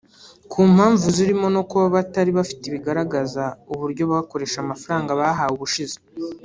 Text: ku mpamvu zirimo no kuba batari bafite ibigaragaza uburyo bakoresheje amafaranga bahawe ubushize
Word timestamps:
ku 0.51 0.59
mpamvu 0.73 1.05
zirimo 1.15 1.47
no 1.55 1.61
kuba 1.69 1.85
batari 1.95 2.31
bafite 2.37 2.63
ibigaragaza 2.67 3.43
uburyo 3.73 4.03
bakoresheje 4.11 4.61
amafaranga 4.65 5.11
bahawe 5.21 5.53
ubushize 5.57 5.97